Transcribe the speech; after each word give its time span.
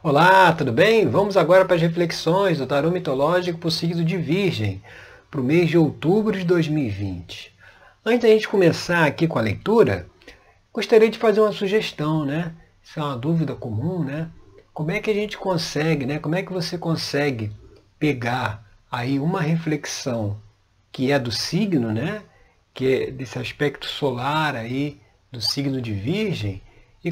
Olá, 0.00 0.52
tudo 0.52 0.72
bem? 0.72 1.08
Vamos 1.08 1.36
agora 1.36 1.64
para 1.64 1.74
as 1.74 1.82
reflexões 1.82 2.58
do 2.58 2.68
tarô 2.68 2.88
mitológico 2.88 3.58
para 3.58 3.66
o 3.66 3.70
signo 3.70 4.04
de 4.04 4.16
Virgem, 4.16 4.80
para 5.28 5.40
o 5.40 5.44
mês 5.44 5.68
de 5.68 5.76
outubro 5.76 6.38
de 6.38 6.44
2020. 6.44 7.52
Antes 8.04 8.20
da 8.20 8.28
gente 8.28 8.48
começar 8.48 9.04
aqui 9.04 9.26
com 9.26 9.40
a 9.40 9.42
leitura, 9.42 10.06
gostaria 10.72 11.10
de 11.10 11.18
fazer 11.18 11.40
uma 11.40 11.50
sugestão, 11.50 12.24
né? 12.24 12.54
Isso 12.80 13.00
é 13.00 13.02
uma 13.02 13.16
dúvida 13.16 13.56
comum, 13.56 14.04
né? 14.04 14.30
Como 14.72 14.92
é 14.92 15.00
que 15.00 15.10
a 15.10 15.14
gente 15.14 15.36
consegue, 15.36 16.06
né? 16.06 16.20
Como 16.20 16.36
é 16.36 16.44
que 16.44 16.52
você 16.52 16.78
consegue 16.78 17.50
pegar 17.98 18.64
aí 18.88 19.18
uma 19.18 19.40
reflexão 19.40 20.40
que 20.92 21.10
é 21.10 21.18
do 21.18 21.32
signo, 21.32 21.92
né? 21.92 22.22
Que 22.72 22.94
é 22.94 23.10
desse 23.10 23.36
aspecto 23.36 23.86
solar 23.86 24.54
aí 24.54 25.00
do 25.32 25.40
signo 25.40 25.82
de 25.82 25.92
Virgem 25.92 26.62
e 27.04 27.10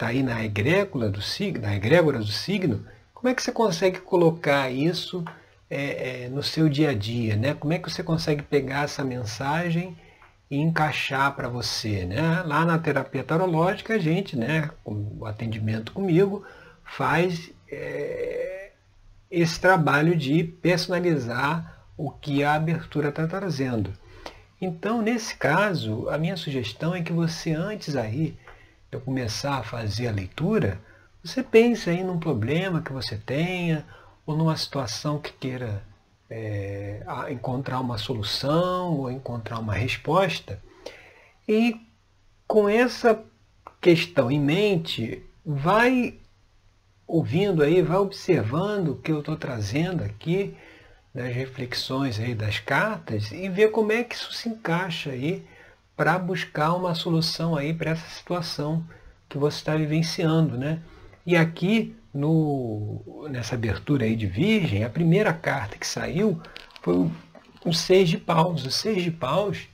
está 0.00 0.06
aí 0.06 0.22
na 0.22 0.42
egrégora 0.42 1.10
do 1.10 1.20
signo, 1.20 1.60
na 1.60 1.76
egrégora 1.76 2.18
do 2.18 2.26
signo, 2.26 2.86
como 3.12 3.28
é 3.28 3.34
que 3.34 3.42
você 3.42 3.52
consegue 3.52 4.00
colocar 4.00 4.70
isso 4.70 5.22
é, 5.68 6.24
é, 6.24 6.28
no 6.30 6.42
seu 6.42 6.70
dia 6.70 6.90
a 6.90 6.94
dia, 6.94 7.36
né? 7.36 7.52
Como 7.52 7.74
é 7.74 7.78
que 7.78 7.90
você 7.90 8.02
consegue 8.02 8.42
pegar 8.42 8.84
essa 8.84 9.04
mensagem 9.04 9.94
e 10.50 10.56
encaixar 10.56 11.36
para 11.36 11.50
você, 11.50 12.06
né? 12.06 12.42
Lá 12.46 12.64
na 12.64 12.78
terapia 12.78 13.22
tarológica 13.22 13.94
a 13.94 13.98
gente, 13.98 14.36
né, 14.36 14.70
o 14.86 15.26
atendimento 15.26 15.92
comigo, 15.92 16.46
faz 16.82 17.50
é, 17.70 18.70
esse 19.30 19.60
trabalho 19.60 20.16
de 20.16 20.42
personalizar 20.42 21.84
o 21.94 22.10
que 22.10 22.42
a 22.42 22.54
abertura 22.54 23.10
está 23.10 23.26
trazendo. 23.26 23.92
Então, 24.58 25.02
nesse 25.02 25.36
caso, 25.36 26.08
a 26.08 26.16
minha 26.16 26.38
sugestão 26.38 26.94
é 26.94 27.02
que 27.02 27.12
você 27.12 27.52
antes 27.52 27.96
aí 27.96 28.34
eu 28.90 29.00
começar 29.00 29.58
a 29.58 29.62
fazer 29.62 30.08
a 30.08 30.12
leitura, 30.12 30.80
você 31.22 31.42
pense 31.42 31.88
aí 31.88 32.02
num 32.02 32.18
problema 32.18 32.80
que 32.80 32.92
você 32.92 33.16
tenha 33.16 33.86
ou 34.26 34.36
numa 34.36 34.56
situação 34.56 35.18
que 35.18 35.32
queira 35.32 35.82
é, 36.28 37.02
encontrar 37.30 37.80
uma 37.80 37.98
solução 37.98 38.96
ou 38.96 39.10
encontrar 39.10 39.58
uma 39.58 39.74
resposta. 39.74 40.62
E 41.46 41.80
com 42.46 42.68
essa 42.68 43.22
questão 43.80 44.30
em 44.30 44.40
mente, 44.40 45.22
vai 45.44 46.14
ouvindo 47.06 47.62
aí, 47.62 47.82
vai 47.82 47.98
observando 47.98 48.88
o 48.88 48.96
que 48.96 49.10
eu 49.10 49.20
estou 49.20 49.36
trazendo 49.36 50.04
aqui 50.04 50.56
das 51.12 51.34
reflexões 51.34 52.20
aí 52.20 52.34
das 52.34 52.60
cartas 52.60 53.32
e 53.32 53.48
ver 53.48 53.70
como 53.70 53.90
é 53.90 54.04
que 54.04 54.14
isso 54.14 54.32
se 54.32 54.48
encaixa 54.48 55.10
aí 55.10 55.44
para 56.00 56.18
buscar 56.18 56.72
uma 56.72 56.94
solução 56.94 57.54
aí 57.54 57.74
para 57.74 57.90
essa 57.90 58.08
situação 58.08 58.82
que 59.28 59.36
você 59.36 59.58
está 59.58 59.76
vivenciando, 59.76 60.56
né? 60.56 60.80
E 61.26 61.36
aqui 61.36 61.94
no, 62.14 63.26
nessa 63.28 63.54
abertura 63.54 64.06
aí 64.06 64.16
de 64.16 64.26
Virgem, 64.26 64.82
a 64.82 64.88
primeira 64.88 65.30
carta 65.30 65.76
que 65.76 65.86
saiu 65.86 66.40
foi 66.80 66.94
o, 66.94 67.12
o 67.66 67.74
Seis 67.74 68.08
de 68.08 68.16
Paus. 68.16 68.64
O 68.64 68.70
Seis 68.70 69.02
de 69.02 69.10
Paus, 69.10 69.68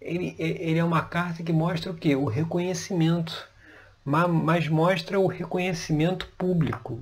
ele, 0.00 0.34
ele 0.36 0.80
é 0.80 0.82
uma 0.82 1.02
carta 1.02 1.44
que 1.44 1.52
mostra 1.52 1.92
o 1.92 1.94
quê? 1.94 2.16
O 2.16 2.24
reconhecimento, 2.24 3.48
mas, 4.04 4.66
mostra 4.66 5.20
o 5.20 5.28
reconhecimento 5.28 6.26
público. 6.36 7.00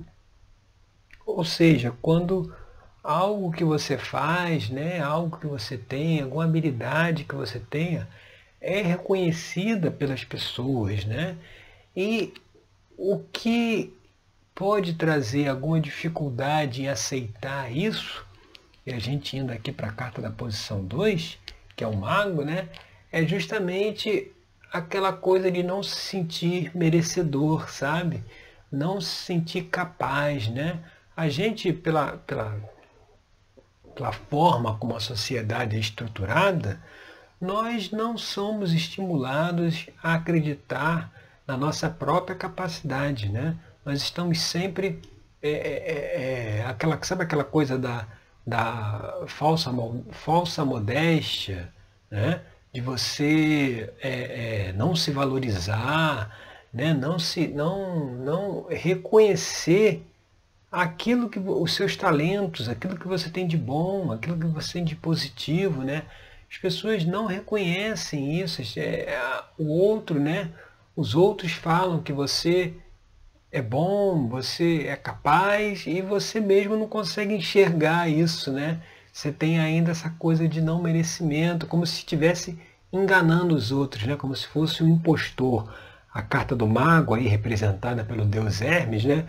Ou 1.25 1.47
seja, 1.47 1.95
quando 2.03 2.55
algo 3.03 3.51
que 3.53 3.65
você 3.65 3.97
faz, 3.97 4.69
né, 4.69 5.01
algo 5.01 5.39
que 5.39 5.47
você 5.47 5.79
tem, 5.79 6.21
alguma 6.21 6.45
habilidade 6.45 7.25
que 7.25 7.35
você 7.35 7.59
tenha, 7.59 8.07
é 8.67 8.83
reconhecida 8.83 9.93
pelas 9.93 10.25
pessoas, 10.25 11.05
né? 11.05 11.37
E 11.97 12.35
o 12.99 13.21
que 13.33 13.95
pode 14.53 14.95
trazer 14.95 15.47
alguma 15.47 15.81
dificuldade 15.81 16.83
em 16.83 16.89
aceitar 16.89 17.71
isso, 17.71 18.27
e 18.85 18.93
a 18.93 18.99
gente 18.99 19.37
indo 19.37 19.53
aqui 19.53 19.71
para 19.71 19.87
a 19.87 19.93
carta 19.93 20.21
da 20.21 20.31
posição 20.31 20.85
2, 20.85 21.39
que 21.77 21.85
é 21.85 21.87
o 21.87 21.95
mago, 21.97 22.43
né? 22.45 22.69
É 23.13 23.25
justamente 23.25 24.33
aquela 24.73 25.13
coisa 25.13 25.49
de 25.49 25.63
não 25.63 25.81
se 25.81 25.95
sentir 25.95 26.77
merecedor, 26.77 27.71
sabe? 27.71 28.21
Não 28.71 29.01
se 29.01 29.15
sentir 29.27 29.67
capaz, 29.67 30.49
né? 30.49 30.81
A 31.17 31.29
gente, 31.29 31.73
pela, 31.73 32.17
pela, 32.27 32.59
pela 33.95 34.13
forma 34.13 34.77
como 34.77 34.97
a 34.97 35.01
sociedade 35.01 35.77
é 35.77 35.79
estruturada, 35.79 36.81
nós 37.41 37.91
não 37.91 38.17
somos 38.17 38.73
estimulados 38.73 39.89
a 40.03 40.15
acreditar 40.15 41.13
na 41.47 41.57
nossa 41.57 41.89
própria 41.89 42.37
capacidade, 42.37 43.29
né? 43.29 43.57
Nós 43.85 44.03
estamos 44.03 44.41
sempre 44.41 45.01
é, 45.43 45.51
é, 45.51 45.53
é, 45.53 46.59
é 46.59 46.67
aquela, 46.67 46.99
sabe 47.03 47.23
aquela 47.23 47.45
coisa 47.45 47.79
da, 47.79 48.07
da 48.47 49.25
falsa, 49.29 49.71
falsa 50.11 50.65
modéstia, 50.65 51.73
né? 52.11 52.41
De 52.73 52.81
você 52.81 53.93
é, 54.01 54.69
é, 54.69 54.73
não 54.73 54.97
se 54.97 55.11
valorizar, 55.11 56.37
né? 56.73 56.93
Não 56.93 57.19
se, 57.19 57.49
não, 57.49 58.07
não 58.15 58.67
reconhecer 58.69 60.05
aquilo 60.71 61.29
que 61.31 61.39
os 61.39 61.75
seus 61.75 61.97
talentos, 61.97 62.69
aquilo 62.69 62.99
que 62.99 63.07
você 63.07 63.31
tem 63.31 63.47
de 63.47 63.57
bom, 63.57 64.13
aquilo 64.13 64.39
que 64.39 64.47
você 64.47 64.75
tem 64.75 64.85
de 64.85 64.97
positivo, 64.97 65.83
né? 65.83 66.03
As 66.51 66.59
pessoas 66.59 67.05
não 67.05 67.27
reconhecem 67.27 68.41
isso. 68.41 68.63
É, 68.79 69.43
o 69.59 69.67
outro, 69.69 70.19
né? 70.19 70.51
Os 70.95 71.15
outros 71.15 71.53
falam 71.53 72.03
que 72.03 72.13
você 72.13 72.75
é 73.51 73.63
bom, 73.63 74.29
você 74.29 74.87
é 74.87 74.97
capaz 74.97 75.87
e 75.87 76.01
você 76.01 76.41
mesmo 76.41 76.77
não 76.77 76.89
consegue 76.89 77.35
enxergar 77.35 78.09
isso, 78.09 78.53
né? 78.53 78.81
Você 79.13 79.33
tem 79.33 79.59
ainda 79.59 79.93
essa 79.93 80.11
coisa 80.11 80.47
de 80.47 80.61
não 80.61 80.83
merecimento, 80.83 81.67
como 81.67 81.87
se 81.87 81.99
estivesse 81.99 82.59
enganando 82.93 83.55
os 83.55 83.73
outros, 83.73 84.05
né? 84.05 84.17
Como 84.17 84.35
se 84.37 84.47
fosse 84.47 84.83
um 84.83 84.89
impostor. 84.89 85.73
A 86.13 86.23
carta 86.23 86.57
do 86.57 86.67
mago 86.67 87.15
aí 87.15 87.27
representada 87.27 88.05
pelo 88.05 88.25
deus 88.25 88.61
Hermes, 88.61 89.05
né? 89.05 89.27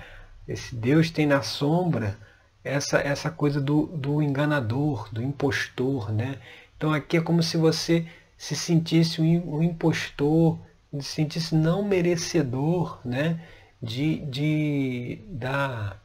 Esse 0.48 0.76
deus 0.76 1.12
tem 1.12 1.26
na 1.26 1.42
sombra 1.42 2.18
essa 2.64 3.00
essa 3.00 3.30
coisa 3.30 3.60
do, 3.62 3.88
do 3.88 4.22
enganador, 4.22 5.10
do 5.12 5.22
impostor, 5.22 6.12
né? 6.12 6.36
Então 6.78 6.94
aqui 6.94 7.18
é 7.18 7.22
como 7.22 7.42
se 7.42 7.58
você 7.58 8.06
se 8.38 8.56
sentisse 8.56 9.20
um, 9.20 9.64
impostor, 9.64 10.60
se 11.00 11.04
sentisse 11.04 11.56
não 11.56 11.84
merecedor 11.84 13.00
né, 13.04 13.42
de, 13.82 14.18
de, 14.26 15.20
da, 15.28 15.98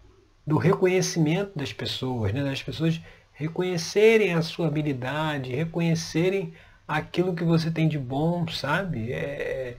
do 0.47 0.56
reconhecimento 0.56 1.53
das 1.55 1.72
pessoas, 1.72 2.32
né, 2.32 2.43
das 2.43 2.62
pessoas 2.62 3.00
reconhecerem 3.32 4.34
a 4.34 4.43
sua 4.43 4.66
habilidade, 4.66 5.55
reconhecerem 5.55 6.55
aquilo 6.87 7.34
que 7.34 7.44
você 7.44 7.71
tem 7.71 7.88
de 7.88 7.99
bom, 7.99 8.47
sabe? 8.49 9.12
É, 9.12 9.77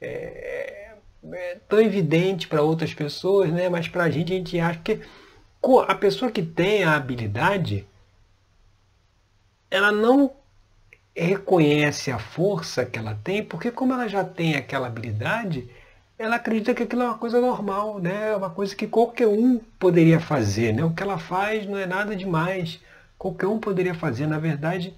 é, 0.00 0.08
é, 0.08 0.94
é 1.32 1.58
tão 1.68 1.80
evidente 1.80 2.46
para 2.46 2.62
outras 2.62 2.92
pessoas, 2.94 3.50
né? 3.50 3.68
mas 3.68 3.88
para 3.88 4.04
a 4.04 4.10
gente 4.10 4.32
a 4.32 4.36
gente 4.36 4.60
acha 4.60 4.80
que 4.80 5.00
a 5.88 5.94
pessoa 5.94 6.30
que 6.30 6.42
tem 6.42 6.84
a 6.84 6.94
habilidade, 6.94 7.86
ela 9.70 9.92
não 9.92 10.32
reconhece 11.14 12.10
a 12.10 12.18
força 12.18 12.84
que 12.84 12.98
ela 12.98 13.18
tem, 13.24 13.42
porque 13.42 13.70
como 13.70 13.92
ela 13.94 14.08
já 14.08 14.22
tem 14.22 14.54
aquela 14.54 14.86
habilidade, 14.86 15.68
ela 16.18 16.36
acredita 16.36 16.74
que 16.74 16.82
aquilo 16.82 17.02
é 17.02 17.06
uma 17.06 17.18
coisa 17.18 17.40
normal, 17.40 17.98
né? 17.98 18.30
É 18.32 18.36
uma 18.36 18.50
coisa 18.50 18.74
que 18.74 18.86
qualquer 18.86 19.26
um 19.26 19.58
poderia 19.78 20.20
fazer, 20.20 20.72
né? 20.72 20.84
O 20.84 20.92
que 20.92 21.02
ela 21.02 21.18
faz 21.18 21.66
não 21.66 21.78
é 21.78 21.86
nada 21.86 22.16
demais, 22.16 22.80
qualquer 23.18 23.46
um 23.46 23.58
poderia 23.58 23.94
fazer. 23.94 24.26
Na 24.26 24.38
verdade, 24.38 24.94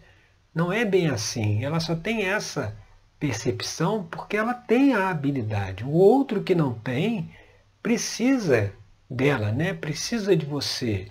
não 0.55 0.73
é 0.73 0.85
bem 0.85 1.09
assim. 1.09 1.65
Ela 1.65 1.81
só 1.81 1.95
tem 1.97 2.27
essa 2.27 2.77
percepção 3.19 4.07
porque 4.11 4.37
ela 4.37 4.55
tem 4.55 4.95
a 4.95 5.11
habilidade. 5.11 5.85
O 5.85 5.91
outro 5.91 6.43
que 6.43 6.55
não 6.55 6.75
tem 6.75 7.31
precisa 7.83 8.73
dela, 9.11 9.51
né? 9.51 9.75
Precisa 9.75 10.37
de 10.37 10.47
você. 10.47 11.09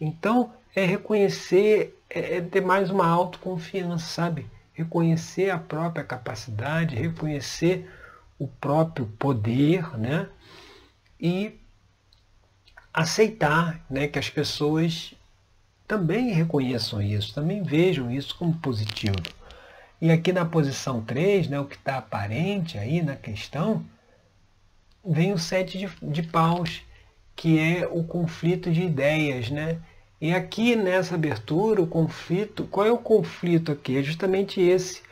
Então, 0.00 0.52
é 0.74 0.84
reconhecer 0.84 1.97
é, 2.10 2.36
é 2.36 2.40
ter 2.40 2.60
mais 2.60 2.90
uma 2.90 3.06
autoconfiança, 3.06 4.06
sabe? 4.06 4.46
Reconhecer 4.72 5.50
a 5.50 5.58
própria 5.58 6.04
capacidade, 6.04 6.96
reconhecer 6.96 7.90
o 8.38 8.46
próprio 8.46 9.06
poder, 9.18 9.98
né? 9.98 10.28
E 11.20 11.58
aceitar 12.92 13.84
né, 13.90 14.08
que 14.08 14.18
as 14.18 14.30
pessoas 14.30 15.14
também 15.86 16.30
reconheçam 16.32 17.00
isso, 17.00 17.34
também 17.34 17.62
vejam 17.62 18.10
isso 18.10 18.36
como 18.36 18.56
positivo. 18.58 19.16
E 20.00 20.10
aqui 20.10 20.32
na 20.32 20.44
posição 20.44 21.02
3, 21.02 21.48
né, 21.48 21.58
o 21.58 21.64
que 21.64 21.76
está 21.76 21.98
aparente 21.98 22.78
aí 22.78 23.02
na 23.02 23.16
questão, 23.16 23.84
vem 25.04 25.32
o 25.32 25.38
sete 25.38 25.78
de, 25.78 25.88
de 26.02 26.22
paus, 26.22 26.82
que 27.34 27.58
é 27.58 27.86
o 27.86 28.04
conflito 28.04 28.70
de 28.70 28.82
ideias, 28.82 29.50
né? 29.50 29.80
E 30.20 30.32
aqui 30.34 30.74
nessa 30.74 31.14
abertura, 31.14 31.80
o 31.80 31.86
conflito, 31.86 32.64
qual 32.64 32.86
é 32.86 32.90
o 32.90 32.98
conflito 32.98 33.70
aqui? 33.70 33.98
É 33.98 34.02
justamente 34.02 34.60
esse. 34.60 35.02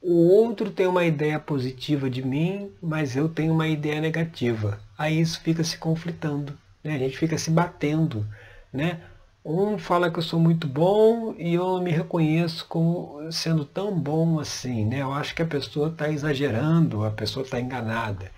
o 0.00 0.28
outro 0.30 0.70
tem 0.70 0.86
uma 0.86 1.04
ideia 1.04 1.38
positiva 1.38 2.08
de 2.10 2.22
mim, 2.22 2.70
mas 2.82 3.16
eu 3.16 3.28
tenho 3.28 3.52
uma 3.52 3.68
ideia 3.68 4.00
negativa. 4.00 4.80
Aí 4.98 5.20
isso 5.20 5.40
fica 5.40 5.62
se 5.62 5.76
conflitando, 5.78 6.58
né? 6.82 6.94
a 6.94 6.98
gente 6.98 7.18
fica 7.18 7.36
se 7.36 7.50
batendo. 7.50 8.26
Né? 8.72 9.00
Um 9.44 9.76
fala 9.76 10.10
que 10.10 10.18
eu 10.18 10.22
sou 10.22 10.40
muito 10.40 10.66
bom 10.66 11.34
e 11.38 11.54
eu 11.54 11.64
não 11.64 11.82
me 11.82 11.90
reconheço 11.90 12.66
como 12.68 13.30
sendo 13.30 13.64
tão 13.64 13.98
bom 13.98 14.40
assim. 14.40 14.86
Né? 14.86 15.02
Eu 15.02 15.12
acho 15.12 15.34
que 15.34 15.42
a 15.42 15.46
pessoa 15.46 15.88
está 15.88 16.08
exagerando, 16.08 17.04
a 17.04 17.10
pessoa 17.10 17.44
está 17.44 17.60
enganada. 17.60 18.30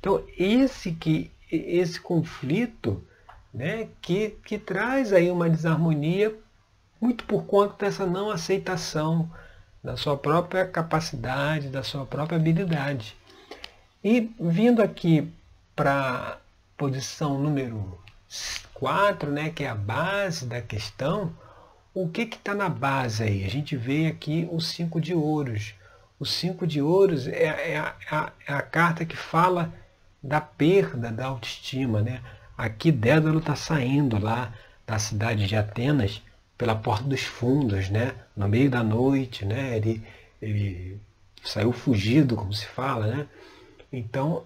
Então, 0.00 0.22
esse, 0.36 0.92
que, 0.92 1.30
esse 1.50 2.00
conflito 2.00 3.02
né, 3.56 3.88
que, 4.02 4.36
que 4.44 4.58
traz 4.58 5.14
aí 5.14 5.30
uma 5.30 5.48
desarmonia 5.48 6.36
muito 7.00 7.24
por 7.24 7.44
conta 7.44 7.86
dessa 7.86 8.04
não 8.04 8.30
aceitação 8.30 9.30
da 9.82 9.96
sua 9.96 10.16
própria 10.16 10.66
capacidade, 10.66 11.68
da 11.68 11.82
sua 11.82 12.04
própria 12.04 12.36
habilidade. 12.36 13.16
E 14.04 14.30
vindo 14.38 14.82
aqui 14.82 15.32
para 15.74 15.92
a 15.92 16.36
posição 16.76 17.38
número 17.38 17.98
4, 18.74 19.30
né, 19.30 19.50
que 19.50 19.64
é 19.64 19.70
a 19.70 19.74
base 19.74 20.44
da 20.44 20.60
questão, 20.60 21.32
o 21.94 22.08
que 22.10 22.22
está 22.22 22.54
na 22.54 22.68
base 22.68 23.22
aí? 23.22 23.44
A 23.44 23.48
gente 23.48 23.74
vê 23.74 24.06
aqui 24.06 24.46
o 24.52 24.60
5 24.60 25.00
de 25.00 25.14
ouros. 25.14 25.74
O 26.20 26.26
5 26.26 26.66
de 26.66 26.82
ouros 26.82 27.26
é, 27.26 27.72
é, 27.72 27.78
a, 27.78 28.32
é, 28.46 28.52
a, 28.52 28.60
carta 28.60 29.04
que 29.04 29.16
fala 29.16 29.72
da 30.22 30.40
perda 30.40 31.10
da 31.10 31.26
autoestima. 31.26 32.02
Né? 32.02 32.20
Aqui 32.56 32.90
Dédalo 32.90 33.38
está 33.38 33.54
saindo 33.54 34.18
lá 34.18 34.54
da 34.86 34.98
cidade 34.98 35.46
de 35.46 35.56
Atenas 35.56 36.22
pela 36.56 36.74
porta 36.74 37.04
dos 37.04 37.22
fundos, 37.22 37.90
né? 37.90 38.14
no 38.36 38.48
meio 38.48 38.70
da 38.70 38.82
noite. 38.82 39.44
Né? 39.44 39.76
Ele, 39.76 40.02
ele 40.40 41.00
saiu 41.42 41.72
fugido, 41.72 42.36
como 42.36 42.52
se 42.52 42.66
fala. 42.66 43.06
Né? 43.06 43.26
Então 43.92 44.44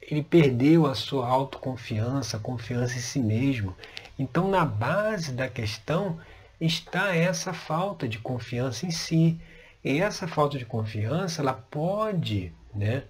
ele 0.00 0.22
perdeu 0.22 0.86
a 0.86 0.94
sua 0.94 1.26
autoconfiança, 1.26 2.36
a 2.36 2.40
confiança 2.40 2.96
em 2.96 3.00
si 3.00 3.18
mesmo. 3.18 3.74
Então, 4.18 4.48
na 4.48 4.64
base 4.64 5.32
da 5.32 5.48
questão 5.48 6.18
está 6.60 7.14
essa 7.14 7.52
falta 7.52 8.06
de 8.08 8.18
confiança 8.18 8.86
em 8.86 8.90
si. 8.90 9.40
E 9.82 10.00
essa 10.00 10.26
falta 10.26 10.58
de 10.58 10.64
confiança, 10.64 11.42
ela 11.42 11.52
pode 11.52 12.52
né, 12.74 13.02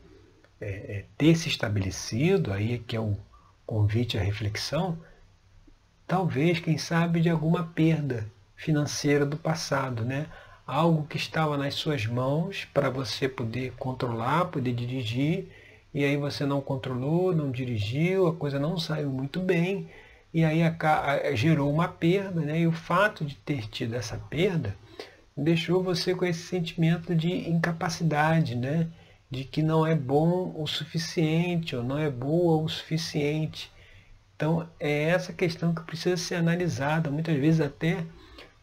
é, 0.60 0.68
é, 0.68 1.04
ter 1.16 1.36
se 1.36 1.48
estabelecido, 1.48 2.52
aí 2.52 2.78
que 2.78 2.96
é 2.96 3.00
o 3.00 3.16
convite 3.66 4.18
à 4.18 4.22
reflexão, 4.22 4.98
talvez, 6.06 6.60
quem 6.60 6.78
sabe, 6.78 7.20
de 7.20 7.28
alguma 7.28 7.64
perda 7.64 8.26
financeira 8.56 9.24
do 9.26 9.36
passado, 9.36 10.04
né? 10.04 10.26
Algo 10.66 11.06
que 11.06 11.16
estava 11.16 11.58
nas 11.58 11.74
suas 11.74 12.06
mãos 12.06 12.66
para 12.72 12.88
você 12.88 13.28
poder 13.28 13.72
controlar, 13.72 14.46
poder 14.46 14.72
dirigir, 14.72 15.48
e 15.92 16.04
aí 16.04 16.16
você 16.16 16.44
não 16.44 16.60
controlou, 16.60 17.34
não 17.34 17.50
dirigiu, 17.50 18.26
a 18.26 18.34
coisa 18.34 18.58
não 18.58 18.78
saiu 18.78 19.10
muito 19.10 19.40
bem, 19.40 19.88
e 20.32 20.44
aí 20.44 20.60
gerou 21.34 21.72
uma 21.72 21.86
perda, 21.86 22.40
né? 22.40 22.60
e 22.60 22.66
o 22.66 22.72
fato 22.72 23.24
de 23.24 23.36
ter 23.36 23.68
tido 23.68 23.94
essa 23.94 24.16
perda 24.16 24.74
deixou 25.36 25.82
você 25.82 26.14
com 26.14 26.24
esse 26.24 26.42
sentimento 26.42 27.14
de 27.14 27.48
incapacidade, 27.48 28.54
né? 28.54 28.88
De 29.34 29.44
que 29.44 29.62
não 29.62 29.84
é 29.84 29.94
bom 29.94 30.54
o 30.56 30.66
suficiente, 30.66 31.74
ou 31.74 31.82
não 31.82 31.98
é 31.98 32.08
boa 32.08 32.62
o 32.62 32.68
suficiente. 32.68 33.72
Então 34.36 34.68
é 34.78 35.04
essa 35.04 35.32
questão 35.32 35.74
que 35.74 35.82
precisa 35.82 36.16
ser 36.16 36.36
analisada, 36.36 37.10
muitas 37.10 37.36
vezes 37.36 37.60
até 37.60 38.04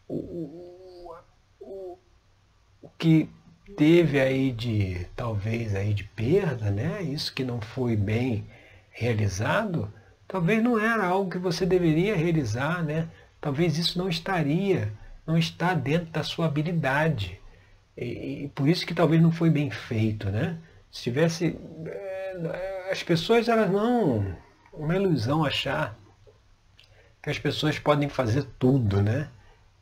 o, 0.08 0.14
o, 0.14 1.14
o, 1.60 1.98
o 2.82 2.88
que 2.98 3.28
teve 3.76 4.18
aí 4.20 4.50
de 4.50 5.06
talvez 5.14 5.74
aí 5.74 5.92
de 5.92 6.04
perda, 6.04 6.70
né? 6.70 7.02
Isso 7.02 7.34
que 7.34 7.44
não 7.44 7.60
foi 7.60 7.96
bem 7.96 8.46
realizado, 8.90 9.92
talvez 10.26 10.62
não 10.62 10.78
era 10.78 11.06
algo 11.06 11.30
que 11.30 11.38
você 11.38 11.66
deveria 11.66 12.16
realizar, 12.16 12.82
né? 12.82 13.08
Talvez 13.40 13.76
isso 13.76 13.98
não 13.98 14.08
estaria, 14.08 14.92
não 15.26 15.36
está 15.36 15.74
dentro 15.74 16.10
da 16.10 16.22
sua 16.22 16.46
habilidade. 16.46 17.41
E, 17.96 18.44
e 18.44 18.48
por 18.54 18.68
isso 18.68 18.86
que 18.86 18.94
talvez 18.94 19.20
não 19.20 19.32
foi 19.32 19.50
bem 19.50 19.70
feito, 19.70 20.30
né? 20.30 20.56
Se 20.90 21.02
tivesse 21.02 21.58
é, 21.86 22.88
as 22.90 23.02
pessoas 23.02 23.48
elas 23.48 23.70
não 23.70 24.36
uma 24.72 24.96
ilusão 24.96 25.44
achar 25.44 25.96
que 27.22 27.30
as 27.30 27.38
pessoas 27.38 27.78
podem 27.78 28.08
fazer 28.08 28.44
tudo, 28.58 29.02
né? 29.02 29.28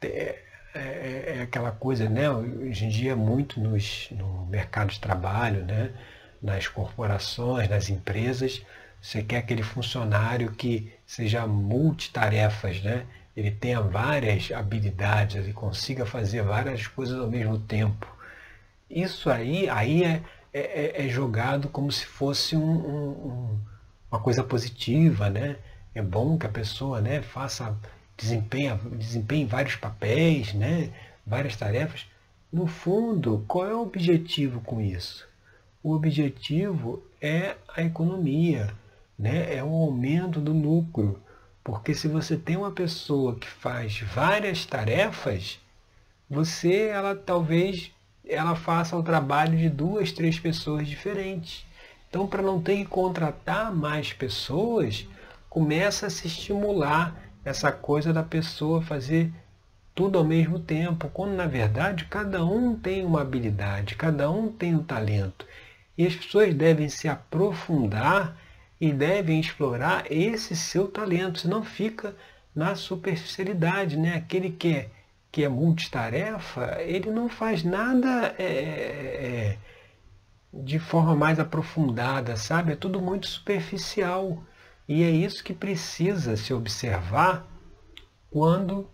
É, 0.03 0.39
é, 0.75 1.35
é, 1.39 1.43
aquela 1.43 1.71
coisa, 1.71 2.09
né? 2.09 2.31
Hoje 2.31 2.85
em 2.85 2.89
dia 2.89 3.17
muito 3.17 3.61
nos, 3.61 4.09
no 4.13 4.47
mercado 4.47 4.91
de 4.91 5.01
trabalho, 5.01 5.65
né? 5.65 5.93
nas 6.41 6.67
corporações, 6.67 7.69
nas 7.69 7.91
empresas, 7.91 8.63
você 9.01 9.23
quer 9.23 9.39
aquele 9.39 9.63
funcionário 9.63 10.53
que 10.53 10.93
seja 11.07 11.47
multitarefas, 11.47 12.83
né? 12.83 13.07
Ele 13.37 13.51
tenha 13.51 13.81
várias 13.81 14.51
habilidades, 14.51 15.37
ele 15.37 15.53
consiga 15.53 16.05
fazer 16.05 16.43
várias 16.43 16.87
coisas 16.87 17.19
ao 17.19 17.29
mesmo 17.29 17.59
tempo. 17.59 18.07
Isso 18.89 19.31
aí, 19.31 19.69
aí 19.69 20.03
é, 20.03 20.23
é, 20.53 20.61
é, 20.61 21.07
é 21.07 21.09
jogado 21.09 21.69
como 21.69 21.93
se 21.93 22.05
fosse 22.07 22.57
um, 22.57 22.71
um, 22.71 23.59
uma 24.11 24.21
coisa 24.21 24.43
positiva, 24.43 25.31
né? 25.31 25.57
É 25.95 26.03
bom 26.03 26.37
que 26.39 26.47
a 26.47 26.51
pessoa 26.51 27.01
né, 27.01 27.23
faça 27.23 27.77
desempenha, 28.17 28.79
desempenha 28.93 29.47
vários 29.47 29.77
papéis, 29.77 30.53
né? 30.53 30.91
várias 31.27 31.57
tarefas. 31.57 32.07
No 32.53 32.67
fundo, 32.67 33.45
qual 33.49 33.67
é 33.67 33.75
o 33.75 33.83
objetivo 33.83 34.61
com 34.61 34.81
isso? 34.81 35.29
O 35.83 35.93
objetivo 35.95 37.03
é 37.21 37.57
a 37.75 37.83
economia, 37.83 38.73
né? 39.19 39.55
é 39.55 39.65
o 39.65 39.73
aumento 39.73 40.41
do 40.41 40.53
lucro. 40.53 41.21
Porque 41.63 41.95
se 41.95 42.09
você 42.09 42.37
tem 42.37 42.57
uma 42.57 42.71
pessoa 42.71 43.35
que 43.37 43.49
faz 43.49 44.01
várias 44.01 44.65
tarefas, 44.65 45.59
você, 46.29 46.89
ela 46.89 47.15
talvez 47.15 47.93
ela 48.27 48.55
faça 48.55 48.97
o 48.97 49.03
trabalho 49.03 49.59
de 49.59 49.69
duas, 49.69 50.13
três 50.13 50.39
pessoas 50.39 50.87
diferentes. 50.89 51.67
Então, 52.09 52.27
para 52.27 52.43
não 52.43 52.61
ter 52.61 52.77
que 52.77 52.85
contratar 52.85 53.75
mais 53.75 54.13
pessoas, 54.13 55.07
começa 55.49 56.07
a 56.07 56.11
se 56.11 56.27
estimular 56.27 57.15
essa 57.45 57.73
coisa 57.73 58.13
da 58.13 58.23
pessoa 58.23 58.83
fazer 58.83 59.33
tudo 59.95 60.19
ao 60.19 60.25
mesmo 60.25 60.59
tempo, 60.59 61.11
quando 61.13 61.35
na 61.35 61.47
verdade 61.47 62.05
cada 62.07 62.45
um 62.45 62.75
tem 62.75 63.05
uma 63.05 63.21
habilidade, 63.21 63.97
cada 63.97 64.31
um 64.31 64.49
tem 64.49 64.75
um 64.75 64.83
talento. 64.83 65.47
E 65.99 66.07
as 66.07 66.15
pessoas 66.15 66.55
devem 66.55 66.89
se 66.89 67.09
aprofundar 67.09 68.37
e 68.81 68.93
devem 68.93 69.39
explorar 69.39 70.11
esse 70.11 70.57
seu 70.57 70.89
talento, 70.89 71.41
senão 71.41 71.63
fica 71.63 72.17
na 72.55 72.75
superficialidade, 72.75 73.97
né? 73.97 74.15
Aquele 74.15 74.51
que 74.51 74.75
é, 74.75 74.91
que 75.31 75.45
é 75.45 75.49
multitarefa, 75.49 76.81
ele 76.81 77.11
não 77.11 77.29
faz 77.29 77.63
nada 77.63 78.35
é, 78.39 78.45
é, 78.45 79.59
de 80.53 80.79
forma 80.79 81.15
mais 81.15 81.39
aprofundada, 81.39 82.37
sabe? 82.37 82.73
É 82.73 82.77
tudo 82.77 83.01
muito 83.01 83.27
superficial. 83.27 84.43
E 84.89 85.03
é 85.03 85.11
isso 85.11 85.45
que 85.45 85.53
precisa 85.53 86.37
se 86.37 86.53
observar 86.53 87.47
quando 88.31 88.91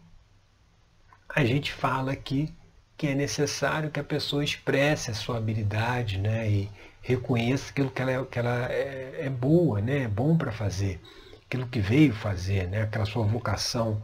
a 1.28 1.44
gente 1.44 1.72
fala 1.72 2.12
aqui 2.12 2.52
que 2.96 3.06
é 3.06 3.14
necessário 3.14 3.90
que 3.90 4.00
a 4.00 4.04
pessoa 4.04 4.42
expresse 4.42 5.10
a 5.10 5.14
sua 5.14 5.36
habilidade 5.36 6.18
né, 6.18 6.50
e 6.50 6.70
reconheça 7.06 7.70
aquilo 7.70 7.88
que 7.88 8.02
ela, 8.02 8.10
é, 8.10 8.24
que 8.24 8.38
ela 8.38 8.66
é, 8.66 9.26
é 9.26 9.30
boa, 9.30 9.80
né, 9.80 10.02
é 10.02 10.08
bom 10.08 10.36
para 10.36 10.50
fazer, 10.50 11.00
aquilo 11.46 11.68
que 11.68 11.78
veio 11.78 12.12
fazer, 12.12 12.66
né, 12.66 12.82
aquela 12.82 13.06
sua 13.06 13.24
vocação. 13.24 14.02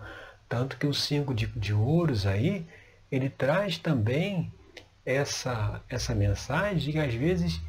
Tanto 0.49 0.76
que 0.76 0.87
o 0.87 0.94
cinco 0.94 1.35
de, 1.35 1.47
de 1.47 1.75
ouros 1.75 2.26
aí, 2.26 2.64
ele 3.11 3.28
traz 3.28 3.76
também 3.76 4.52
essa, 5.04 5.82
essa 5.88 6.14
mensagem 6.14 6.78
de 6.78 6.92
que 6.92 6.99
às 6.99 7.12
vezes 7.12 7.61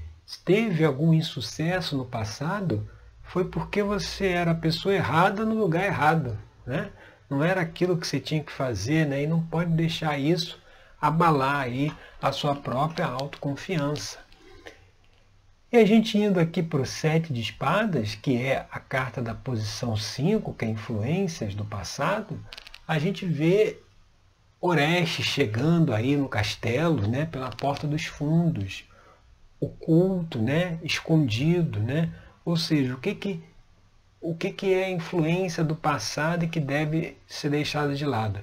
teve 0.45 0.85
algum 0.85 1.11
insucesso 1.13 1.97
no 1.97 2.05
passado 2.05 2.87
foi 3.23 3.45
porque 3.45 3.81
você 3.81 4.27
era 4.27 4.51
a 4.51 4.55
pessoa 4.55 4.93
errada 4.93 5.43
no 5.43 5.55
lugar 5.55 5.83
errado. 5.83 6.37
Né? 6.63 6.91
Não 7.27 7.43
era 7.43 7.61
aquilo 7.61 7.97
que 7.97 8.05
você 8.05 8.19
tinha 8.19 8.43
que 8.43 8.51
fazer 8.51 9.07
né? 9.07 9.23
e 9.23 9.27
não 9.27 9.41
pode 9.41 9.71
deixar 9.71 10.19
isso 10.19 10.61
abalar 11.01 11.61
aí 11.61 11.91
a 12.21 12.31
sua 12.31 12.55
própria 12.55 13.07
autoconfiança. 13.07 14.19
E 15.73 15.77
a 15.77 15.85
gente 15.87 16.19
indo 16.19 16.39
aqui 16.39 16.61
para 16.61 16.83
o 16.83 16.85
sete 16.85 17.33
de 17.33 17.41
espadas, 17.41 18.13
que 18.13 18.39
é 18.39 18.67
a 18.69 18.79
carta 18.79 19.23
da 19.23 19.33
posição 19.33 19.97
5, 19.97 20.53
que 20.53 20.65
é 20.65 20.67
influências 20.67 21.55
do 21.55 21.65
passado, 21.65 22.39
a 22.87 22.99
gente 22.99 23.25
vê 23.25 23.79
Orestes 24.61 25.25
chegando 25.25 25.91
aí 25.91 26.15
no 26.15 26.29
castelo, 26.29 27.07
né, 27.07 27.25
pela 27.25 27.49
porta 27.49 27.87
dos 27.87 28.05
fundos, 28.05 28.83
oculto, 29.59 30.37
né, 30.37 30.77
escondido, 30.83 31.79
né, 31.79 32.13
ou 32.45 32.55
seja, 32.55 32.93
o 32.93 32.99
que, 32.99 33.15
que, 33.15 33.43
o 34.21 34.35
que, 34.35 34.51
que 34.51 34.71
é 34.75 34.85
a 34.85 34.91
influência 34.91 35.63
do 35.63 35.75
passado 35.75 36.45
e 36.45 36.49
que 36.49 36.59
deve 36.59 37.17
ser 37.25 37.49
deixada 37.49 37.95
de 37.95 38.05
lado? 38.05 38.39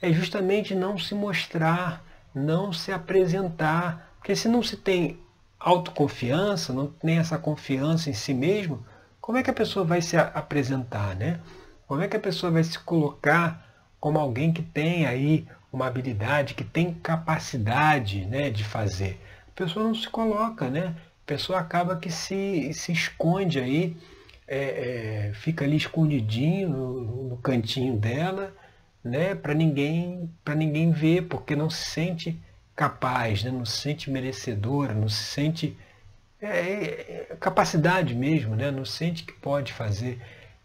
É 0.00 0.12
justamente 0.12 0.74
não 0.74 0.98
se 0.98 1.14
mostrar, 1.14 2.04
não 2.34 2.72
se 2.72 2.90
apresentar 2.90 4.16
Porque 4.18 4.34
se 4.34 4.48
não 4.48 4.64
se 4.64 4.76
tem 4.76 5.20
autoconfiança, 5.64 6.72
não 6.72 6.86
tem 6.88 7.18
essa 7.18 7.38
confiança 7.38 8.10
em 8.10 8.12
si 8.12 8.34
mesmo, 8.34 8.84
como 9.20 9.38
é 9.38 9.42
que 9.42 9.50
a 9.50 9.54
pessoa 9.54 9.84
vai 9.84 10.02
se 10.02 10.16
apresentar, 10.16 11.14
né? 11.14 11.40
Como 11.86 12.02
é 12.02 12.08
que 12.08 12.16
a 12.16 12.20
pessoa 12.20 12.50
vai 12.50 12.64
se 12.64 12.78
colocar 12.78 13.68
como 14.00 14.18
alguém 14.18 14.52
que 14.52 14.62
tem 14.62 15.06
aí 15.06 15.46
uma 15.72 15.86
habilidade, 15.86 16.54
que 16.54 16.64
tem 16.64 16.92
capacidade 16.94 18.24
né, 18.26 18.50
de 18.50 18.64
fazer? 18.64 19.20
A 19.48 19.54
pessoa 19.54 19.86
não 19.86 19.94
se 19.94 20.08
coloca, 20.08 20.68
né? 20.68 20.96
A 21.24 21.26
pessoa 21.26 21.60
acaba 21.60 21.96
que 21.96 22.10
se, 22.10 22.72
se 22.74 22.90
esconde 22.90 23.60
aí, 23.60 23.96
é, 24.48 25.28
é, 25.28 25.32
fica 25.34 25.64
ali 25.64 25.76
escondidinho 25.76 26.68
no, 26.68 27.28
no 27.28 27.36
cantinho 27.36 27.96
dela, 27.96 28.52
né? 29.04 29.36
Para 29.36 29.54
ninguém, 29.54 30.28
para 30.44 30.56
ninguém 30.56 30.90
ver, 30.90 31.28
porque 31.28 31.54
não 31.54 31.70
se 31.70 31.84
sente 31.90 32.40
capaz, 32.74 33.44
né? 33.44 33.50
não 33.50 33.64
se 33.64 33.80
sente 33.80 34.10
merecedora, 34.10 34.94
não 34.94 35.08
se 35.08 35.22
sente 35.22 35.76
é, 36.40 36.48
é, 37.30 37.36
capacidade 37.38 38.14
mesmo, 38.14 38.56
né? 38.56 38.70
não 38.70 38.84
sente 38.84 39.24
que 39.24 39.32
pode 39.32 39.72
fazer. 39.72 40.20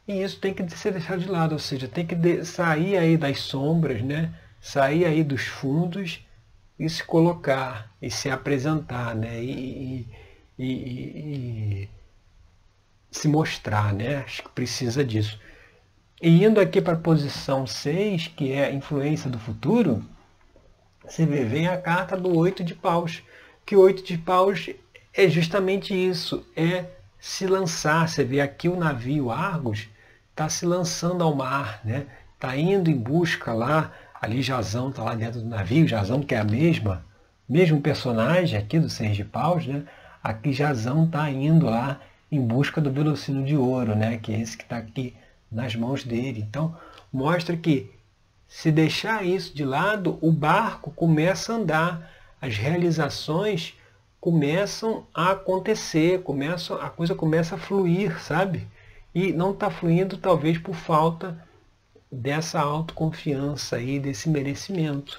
E 0.08 0.22
isso 0.22 0.40
tem 0.40 0.54
que 0.54 0.68
ser 0.70 0.94
deixado 0.94 1.20
de 1.20 1.30
lado, 1.30 1.52
ou 1.54 1.60
seja, 1.60 1.88
tem 1.88 2.06
que 2.06 2.46
sair 2.46 2.98
aí 2.98 3.18
das 3.18 3.40
sombras, 3.40 4.02
né? 4.02 4.34
sair 4.62 5.06
aí 5.06 5.24
dos 5.24 5.44
fundos 5.44 6.26
e 6.80 6.90
se 6.90 7.04
colocar 7.04 7.92
e 8.02 8.10
se 8.12 8.30
apresentar, 8.30 9.16
né? 9.16 9.42
E, 9.44 10.08
e, 10.58 10.64
e, 10.64 11.84
e 11.84 11.90
se 13.12 13.28
mostrar, 13.28 13.94
né? 13.94 14.18
Acho 14.18 14.44
que 14.44 14.50
precisa 14.50 15.04
disso. 15.04 15.40
E 16.22 16.44
indo 16.44 16.60
aqui 16.60 16.82
para 16.82 16.94
a 16.94 17.00
posição 17.00 17.66
6, 17.66 18.28
que 18.30 18.52
é 18.52 18.66
a 18.66 18.72
influência 18.72 19.30
do 19.30 19.40
futuro, 19.40 20.04
você 21.08 21.26
vê, 21.26 21.44
vem 21.44 21.68
a 21.68 21.78
carta 21.78 22.18
do 22.18 22.38
oito 22.38 22.64
de 22.64 22.76
paus, 22.76 23.24
que 23.66 23.76
o 23.76 23.82
oito 23.82 24.04
de 24.04 24.18
paus 24.18 24.70
é 25.14 25.30
justamente 25.30 25.94
isso, 25.94 26.46
é 26.56 26.86
se 27.20 27.48
lançar. 27.48 28.08
Você 28.08 28.24
vê 28.24 28.42
aqui 28.42 28.68
o 28.68 28.76
navio 28.76 29.32
Argos 29.32 29.88
está 30.30 30.50
se 30.50 30.66
lançando 30.66 31.24
ao 31.24 31.34
mar, 31.34 31.82
né? 31.84 32.06
Está 32.36 32.56
indo 32.56 32.90
em 32.92 32.96
busca 32.96 33.54
lá, 33.54 33.92
ali 34.22 34.42
Jazão 34.42 34.90
está 34.90 35.04
lá 35.04 35.16
dentro 35.16 35.40
do 35.40 35.48
navio, 35.48 35.88
Jazão 35.88 36.22
que 36.22 36.36
é 36.36 36.40
a 36.40 36.44
mesma, 36.44 37.04
mesmo 37.50 37.82
personagem 37.82 38.60
aqui 38.60 38.80
do 38.80 38.90
Seis 38.90 39.16
de 39.16 39.24
Paus, 39.24 39.66
né? 39.66 39.84
Aqui 40.24 40.54
Jazão 40.54 41.06
está 41.06 41.30
indo 41.32 41.66
lá 41.66 42.00
em 42.32 42.40
busca 42.40 42.80
do 42.82 42.92
velocino 42.92 43.44
de 43.44 43.56
ouro, 43.56 43.96
né? 43.96 44.18
Que 44.18 44.34
é 44.34 44.42
esse 44.42 44.58
que 44.58 44.64
está 44.64 44.78
aqui 44.78 45.16
nas 45.52 45.76
mãos 45.76 46.04
dele. 46.04 46.46
Então 46.48 46.76
mostra 47.12 47.56
que 47.56 47.97
se 48.48 48.72
deixar 48.72 49.26
isso 49.26 49.56
de 49.56 49.66
lado, 49.66 50.18
o 50.22 50.32
barco 50.32 50.92
começa 50.92 51.52
a 51.52 51.56
andar, 51.58 52.12
as 52.42 52.56
realizações 52.58 53.74
começam 54.20 55.06
a 55.14 55.32
acontecer, 55.32 56.22
começam, 56.22 56.80
a 56.82 56.90
coisa 56.90 57.14
começa 57.14 57.56
a 57.56 57.58
fluir, 57.58 58.22
sabe? 58.22 58.68
E 59.14 59.32
não 59.32 59.52
está 59.52 59.70
fluindo 59.70 60.18
talvez 60.18 60.58
por 60.58 60.76
falta 60.76 61.38
dessa 62.12 62.60
autoconfiança 62.60 63.76
aí, 63.76 64.00
desse 64.00 64.30
merecimento. 64.30 65.18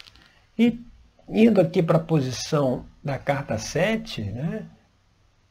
E 0.59 0.81
indo 1.29 1.61
aqui 1.61 1.83
para 1.83 1.99
a 1.99 2.03
posição 2.03 2.87
da 3.03 3.19
carta 3.19 3.59
7, 3.59 4.23
né, 4.23 4.67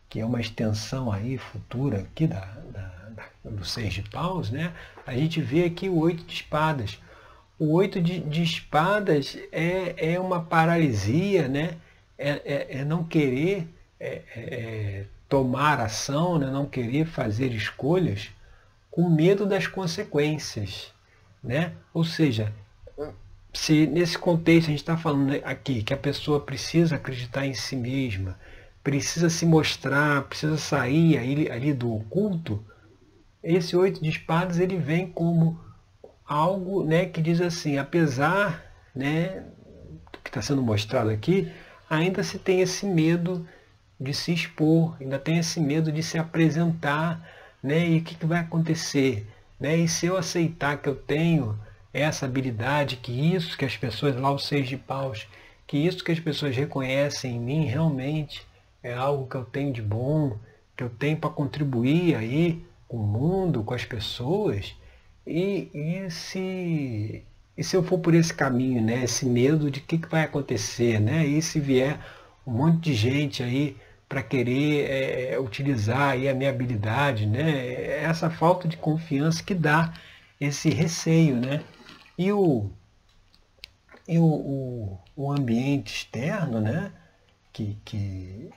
que 0.09 0.19
é 0.19 0.25
uma 0.25 0.41
extensão 0.41 1.11
aí 1.11 1.37
futura 1.37 1.99
aqui 1.99 2.25
da, 2.27 2.39
da, 2.71 3.09
da, 3.09 3.49
do 3.49 3.63
seis 3.63 3.93
de 3.93 4.01
paus, 4.01 4.49
né, 4.49 4.73
a 5.05 5.13
gente 5.13 5.41
vê 5.41 5.65
aqui 5.65 5.87
o 5.87 5.99
oito 5.99 6.23
de 6.23 6.33
espadas. 6.33 6.99
O 7.59 7.73
oito 7.73 8.01
de, 8.01 8.19
de 8.19 8.43
espadas 8.43 9.37
é, 9.51 10.13
é 10.13 10.19
uma 10.19 10.43
paralisia, 10.43 11.47
né? 11.47 11.77
é, 12.17 12.41
é, 12.45 12.79
é 12.79 12.85
não 12.85 13.03
querer 13.03 13.67
é, 13.99 14.07
é, 14.07 14.21
é, 14.35 15.05
tomar 15.29 15.79
ação, 15.79 16.39
né? 16.39 16.49
não 16.49 16.65
querer 16.65 17.05
fazer 17.05 17.51
escolhas 17.51 18.29
com 18.89 19.09
medo 19.09 19.45
das 19.45 19.67
consequências. 19.67 20.91
Né? 21.43 21.73
Ou 21.93 22.03
seja, 22.03 22.51
se 23.53 23.85
nesse 23.85 24.17
contexto 24.17 24.67
a 24.67 24.71
gente 24.71 24.79
está 24.79 24.97
falando 24.97 25.33
aqui 25.43 25.83
que 25.83 25.93
a 25.93 25.97
pessoa 25.97 26.39
precisa 26.39 26.95
acreditar 26.95 27.45
em 27.45 27.53
si 27.53 27.75
mesma, 27.75 28.37
precisa 28.83 29.29
se 29.29 29.45
mostrar, 29.45 30.23
precisa 30.23 30.57
sair 30.57 31.17
ali, 31.17 31.49
ali 31.49 31.73
do 31.73 31.93
oculto, 31.93 32.63
esse 33.43 33.75
oito 33.75 34.01
de 34.01 34.09
espadas 34.09 34.59
ele 34.59 34.77
vem 34.77 35.07
como 35.07 35.59
algo 36.27 36.83
né, 36.83 37.05
que 37.05 37.21
diz 37.21 37.39
assim, 37.39 37.77
apesar 37.77 38.63
né, 38.93 39.43
do 40.11 40.19
que 40.19 40.29
está 40.29 40.41
sendo 40.41 40.61
mostrado 40.61 41.09
aqui, 41.09 41.51
ainda 41.89 42.23
se 42.23 42.37
tem 42.37 42.61
esse 42.61 42.85
medo 42.85 43.47
de 43.99 44.13
se 44.13 44.33
expor, 44.33 44.95
ainda 44.99 45.17
tem 45.17 45.37
esse 45.37 45.59
medo 45.59 45.91
de 45.91 46.03
se 46.03 46.17
apresentar, 46.17 47.25
né, 47.63 47.87
e 47.87 47.97
o 47.99 48.03
que, 48.03 48.15
que 48.15 48.25
vai 48.25 48.39
acontecer? 48.39 49.27
Né? 49.59 49.77
E 49.77 49.87
se 49.87 50.05
eu 50.05 50.17
aceitar 50.17 50.77
que 50.77 50.87
eu 50.87 50.95
tenho 50.95 51.57
essa 51.93 52.25
habilidade, 52.25 52.97
que 52.97 53.11
isso 53.33 53.57
que 53.57 53.65
as 53.65 53.75
pessoas, 53.75 54.15
lá 54.15 54.31
os 54.31 54.45
seis 54.45 54.67
de 54.67 54.77
paus, 54.77 55.27
que 55.65 55.77
isso 55.77 56.03
que 56.03 56.11
as 56.11 56.19
pessoas 56.19 56.55
reconhecem 56.55 57.35
em 57.35 57.39
mim 57.39 57.65
realmente 57.65 58.45
é 58.83 58.93
algo 58.93 59.27
que 59.27 59.35
eu 59.35 59.43
tenho 59.43 59.73
de 59.73 59.81
bom, 59.81 60.37
que 60.75 60.83
eu 60.83 60.89
tenho 60.89 61.17
para 61.17 61.29
contribuir 61.29 62.15
aí 62.15 62.63
com 62.87 62.97
o 62.97 63.07
mundo, 63.07 63.63
com 63.63 63.73
as 63.73 63.83
pessoas, 63.83 64.75
e, 65.27 65.69
e, 65.73 66.11
se, 66.11 67.23
e 67.57 67.63
se 67.63 67.75
eu 67.75 67.83
for 67.83 67.99
por 67.99 68.13
esse 68.13 68.33
caminho, 68.33 68.81
né? 68.81 69.03
Esse 69.03 69.25
medo 69.25 69.69
de 69.69 69.79
o 69.79 69.83
que, 69.83 69.97
que 69.97 70.07
vai 70.07 70.23
acontecer, 70.23 70.99
né? 70.99 71.25
E 71.25 71.41
se 71.41 71.59
vier 71.59 71.99
um 72.45 72.51
monte 72.51 72.79
de 72.81 72.93
gente 72.93 73.43
aí 73.43 73.77
para 74.07 74.23
querer 74.23 74.89
é, 74.89 75.39
utilizar 75.39 76.11
aí 76.11 76.29
a 76.29 76.33
minha 76.33 76.49
habilidade, 76.49 77.25
né? 77.25 77.51
É 77.51 78.03
essa 78.03 78.29
falta 78.29 78.67
de 78.67 78.77
confiança 78.77 79.43
que 79.43 79.53
dá 79.53 79.93
esse 80.39 80.69
receio, 80.69 81.35
né? 81.35 81.63
E 82.17 82.31
o, 82.31 82.69
e 84.07 84.17
o, 84.17 84.23
o, 84.23 84.99
o 85.15 85.31
ambiente 85.31 85.93
externo, 85.93 86.61
né? 86.61 86.91
Que, 87.51 87.77
que 87.83 88.49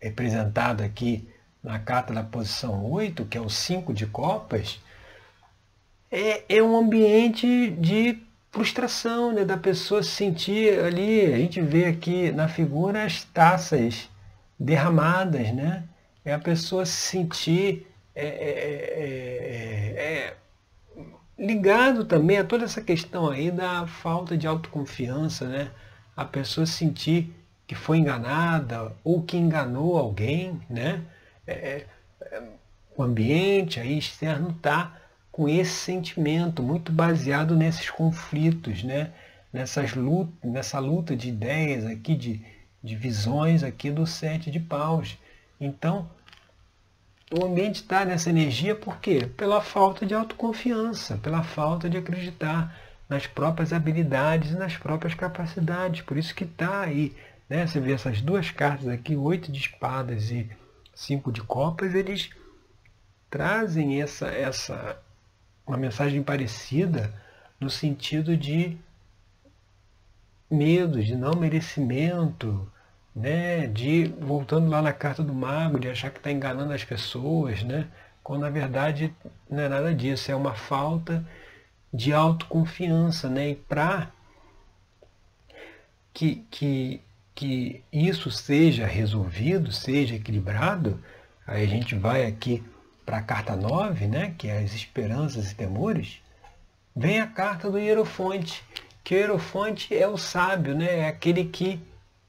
é 0.00 0.08
representado 0.08 0.82
aqui 0.82 1.28
na 1.62 1.78
carta 1.78 2.12
da 2.12 2.22
posição 2.22 2.84
8, 2.90 3.24
que 3.26 3.38
é 3.38 3.40
o 3.40 3.48
5 3.48 3.94
de 3.94 4.06
copas, 4.06 4.80
é, 6.12 6.44
é 6.46 6.62
um 6.62 6.76
ambiente 6.76 7.70
de 7.70 8.18
frustração, 8.50 9.32
né, 9.32 9.46
da 9.46 9.56
pessoa 9.56 10.02
se 10.02 10.10
sentir 10.10 10.78
ali, 10.78 11.32
a 11.32 11.38
gente 11.38 11.62
vê 11.62 11.86
aqui 11.86 12.30
na 12.30 12.48
figura 12.48 13.04
as 13.04 13.24
taças 13.24 14.10
derramadas, 14.60 15.52
né? 15.54 15.84
É 16.22 16.34
a 16.34 16.38
pessoa 16.38 16.84
se 16.84 16.92
sentir 16.92 17.86
é, 18.14 18.26
é, 18.26 18.96
é, 19.96 20.34
é, 20.98 21.04
ligado 21.38 22.04
também 22.04 22.36
a 22.38 22.44
toda 22.44 22.64
essa 22.64 22.82
questão 22.82 23.30
aí 23.30 23.50
da 23.50 23.86
falta 23.86 24.36
de 24.36 24.46
autoconfiança, 24.46 25.48
né? 25.48 25.70
A 26.14 26.26
pessoa 26.26 26.66
sentir 26.66 27.34
que 27.66 27.74
foi 27.74 27.96
enganada 27.96 28.92
ou 29.02 29.22
que 29.22 29.38
enganou 29.38 29.96
alguém, 29.96 30.60
né? 30.68 31.02
É, 31.46 31.86
é, 32.20 32.42
o 32.94 33.02
ambiente 33.02 33.80
aí 33.80 33.96
externo 33.98 34.50
está 34.50 35.01
com 35.32 35.48
esse 35.48 35.72
sentimento, 35.72 36.62
muito 36.62 36.92
baseado 36.92 37.56
nesses 37.56 37.88
conflitos, 37.90 38.84
né? 38.84 39.10
Nessas 39.52 39.94
lutas, 39.94 40.34
nessa 40.50 40.78
luta 40.78 41.16
de 41.16 41.28
ideias 41.30 41.84
aqui, 41.86 42.14
de, 42.14 42.44
de 42.82 42.94
visões 42.94 43.62
aqui 43.62 43.90
do 43.90 44.06
sete 44.06 44.50
de 44.50 44.60
paus. 44.60 45.18
Então, 45.60 46.08
o 47.30 47.46
ambiente 47.46 47.76
está 47.76 48.04
nessa 48.04 48.28
energia 48.28 48.74
por 48.74 48.98
quê? 48.98 49.26
Pela 49.36 49.62
falta 49.62 50.04
de 50.04 50.14
autoconfiança, 50.14 51.16
pela 51.16 51.42
falta 51.42 51.88
de 51.88 51.96
acreditar 51.96 52.78
nas 53.08 53.26
próprias 53.26 53.72
habilidades, 53.72 54.52
nas 54.52 54.76
próprias 54.76 55.14
capacidades. 55.14 56.02
Por 56.02 56.18
isso 56.18 56.34
que 56.34 56.44
está 56.44 56.82
aí. 56.82 57.14
Né? 57.48 57.66
Você 57.66 57.80
vê 57.80 57.92
essas 57.92 58.20
duas 58.20 58.50
cartas 58.50 58.88
aqui, 58.88 59.16
oito 59.16 59.50
de 59.50 59.60
espadas 59.60 60.30
e 60.30 60.50
cinco 60.94 61.32
de 61.32 61.42
copas, 61.42 61.94
eles 61.94 62.30
trazem 63.30 64.02
essa, 64.02 64.28
essa, 64.28 64.98
uma 65.66 65.76
mensagem 65.76 66.22
parecida 66.22 67.12
no 67.60 67.70
sentido 67.70 68.36
de 68.36 68.76
medo, 70.50 71.02
de 71.02 71.16
não 71.16 71.34
merecimento, 71.34 72.70
né? 73.14 73.66
de, 73.66 74.06
voltando 74.20 74.68
lá 74.68 74.82
na 74.82 74.92
carta 74.92 75.22
do 75.22 75.32
mago, 75.32 75.78
de 75.78 75.88
achar 75.88 76.10
que 76.10 76.18
está 76.18 76.30
enganando 76.30 76.72
as 76.72 76.84
pessoas, 76.84 77.62
né? 77.62 77.88
quando 78.22 78.42
na 78.42 78.50
verdade 78.50 79.14
não 79.48 79.62
é 79.62 79.68
nada 79.68 79.94
disso, 79.94 80.30
é 80.30 80.34
uma 80.34 80.54
falta 80.54 81.24
de 81.92 82.12
autoconfiança. 82.12 83.28
Né? 83.28 83.50
E 83.50 83.54
para 83.54 84.10
que, 86.12 86.44
que, 86.50 87.00
que 87.34 87.82
isso 87.92 88.30
seja 88.30 88.86
resolvido, 88.86 89.72
seja 89.72 90.16
equilibrado, 90.16 91.02
aí 91.46 91.64
a 91.64 91.68
gente 91.68 91.94
vai 91.94 92.26
aqui 92.26 92.62
para 93.04 93.18
a 93.18 93.22
carta 93.22 93.56
9, 93.56 94.06
né, 94.06 94.34
que 94.36 94.48
é 94.48 94.58
as 94.58 94.74
esperanças 94.74 95.50
e 95.50 95.54
temores, 95.54 96.20
vem 96.94 97.20
a 97.20 97.26
carta 97.26 97.70
do 97.70 97.78
Hierofonte, 97.78 98.64
que 99.02 99.14
o 99.14 99.18
Hierofonte 99.18 99.96
é 99.96 100.06
o 100.06 100.16
sábio, 100.16 100.74
né, 100.74 101.00
é 101.00 101.08
aquele 101.08 101.44
que 101.44 101.80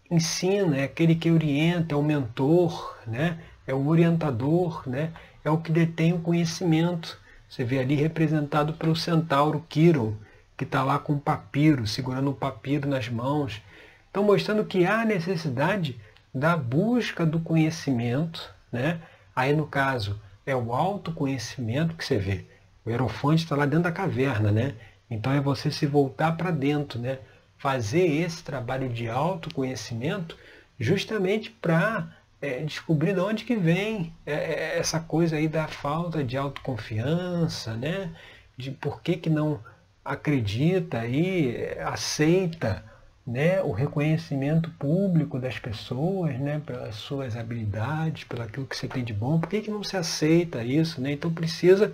ensina, 0.10 0.78
é 0.78 0.84
aquele 0.84 1.16
que 1.16 1.32
orienta, 1.32 1.96
é 1.96 1.98
o 1.98 2.04
mentor, 2.04 2.98
né? 3.08 3.40
é 3.66 3.74
o 3.74 3.88
orientador, 3.88 4.84
né? 4.88 5.12
é 5.44 5.50
o 5.50 5.58
que 5.58 5.72
detém 5.72 6.14
o 6.14 6.20
conhecimento. 6.20 7.20
Você 7.50 7.64
vê 7.64 7.80
ali 7.80 7.96
representado 7.96 8.74
pelo 8.74 8.96
centauro 8.96 9.66
Quiron, 9.70 10.16
que 10.58 10.64
está 10.64 10.84
lá 10.84 11.00
com 11.00 11.14
o 11.14 11.20
papiro, 11.20 11.88
segurando 11.88 12.30
o 12.30 12.36
papiro 12.36 12.88
nas 12.88 13.10
mãos. 13.10 13.62
Então, 14.10 14.24
mostrando 14.24 14.66
que 14.66 14.86
há 14.86 15.04
necessidade 15.06 16.00
da 16.34 16.56
busca 16.56 17.26
do 17.26 17.40
conhecimento. 17.40 18.54
Né? 18.72 19.00
Aí, 19.36 19.56
no 19.56 19.68
caso, 19.68 20.20
é 20.46 20.56
o 20.56 20.74
autoconhecimento 20.74 21.96
que 21.96 22.06
você 22.06 22.18
vê. 22.18 22.46
O 22.86 22.90
Hierofante 22.90 23.44
está 23.44 23.56
lá 23.56 23.66
dentro 23.66 23.84
da 23.84 23.92
caverna, 23.92 24.52
né? 24.52 24.76
Então 25.10 25.32
é 25.32 25.40
você 25.40 25.72
se 25.72 25.86
voltar 25.86 26.34
para 26.34 26.52
dentro, 26.52 27.00
né? 27.00 27.20
Fazer 27.58 28.06
esse 28.06 28.44
trabalho 28.44 28.90
de 28.90 29.08
autoconhecimento 29.08 30.38
justamente 30.80 31.50
para 31.50 32.10
é, 32.42 32.60
descobrir 32.62 33.14
de 33.14 33.20
onde 33.22 33.46
que 33.46 33.56
vem 33.56 34.14
é, 34.26 34.34
é, 34.34 34.78
essa 34.78 35.00
coisa 35.00 35.38
aí 35.38 35.48
da 35.48 35.68
falta 35.68 36.24
de 36.24 36.36
autoconfiança, 36.36 37.74
né? 37.76 38.12
De 38.58 38.72
por 38.72 39.02
que, 39.02 39.16
que 39.16 39.30
não 39.30 39.60
acredita 40.04 41.00
aí, 41.00 41.78
aceita 41.80 42.84
né, 43.26 43.62
o 43.62 43.72
reconhecimento 43.72 44.70
público 44.72 45.40
das 45.40 45.58
pessoas, 45.58 46.38
né, 46.40 46.62
pelas 46.66 46.96
suas 46.96 47.38
habilidades, 47.38 48.26
pelo 48.26 48.44
aquilo 48.44 48.68
que 48.68 48.76
você 48.76 48.88
tem 48.88 49.04
de 49.04 49.14
bom, 49.14 49.40
por 49.40 49.50
que, 49.50 49.62
que 49.62 49.72
não 49.72 49.84
se 49.84 49.96
aceita 49.96 50.64
isso? 50.64 51.00
Né? 51.00 51.14
Então 51.14 51.34
precisa 51.34 51.94